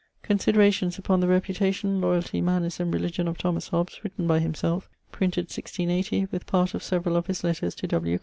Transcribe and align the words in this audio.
Considerations 0.23 0.97
upon 0.97 1.19
the 1.19 1.27
reputation, 1.27 2.01
loyalty, 2.01 2.41
manners, 2.41 2.79
and 2.79 2.91
religion 2.91 3.27
of 3.27 3.37
Thomas 3.37 3.67
Hobbes, 3.67 4.03
written 4.03 4.25
by 4.25 4.39
himselfe, 4.39 4.89
printed 5.11 5.43
1680, 5.43 6.27
with 6.31 6.47
part 6.47 6.73
of 6.73 6.81
severall 6.81 7.15
of 7.17 7.27
his 7.27 7.43
letters 7.43 7.75
to 7.75 7.85
W. 7.85 8.17